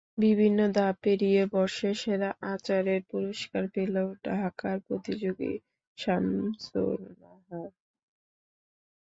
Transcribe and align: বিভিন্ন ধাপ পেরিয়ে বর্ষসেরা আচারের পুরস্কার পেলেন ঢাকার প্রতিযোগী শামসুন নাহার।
বিভিন্ন 0.17 0.59
ধাপ 0.75 0.95
পেরিয়ে 1.03 1.41
বর্ষসেরা 1.53 2.29
আচারের 2.51 3.01
পুরস্কার 3.11 3.63
পেলেন 3.73 4.07
ঢাকার 4.27 4.77
প্রতিযোগী 4.87 5.53
শামসুন 5.97 6.99
নাহার। 7.21 7.69